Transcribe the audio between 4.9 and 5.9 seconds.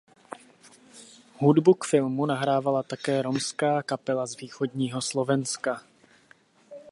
Slovenska.